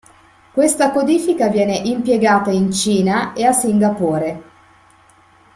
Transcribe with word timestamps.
Questa 0.53 0.89
codifica 0.89 1.47
viene 1.49 1.75
impiegata 1.77 2.49
in 2.49 2.71
Cina 2.71 3.33
e 3.33 3.45
a 3.45 3.51
Singapore. 3.51 4.41